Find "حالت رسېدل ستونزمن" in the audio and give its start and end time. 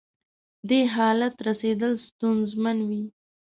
0.95-2.77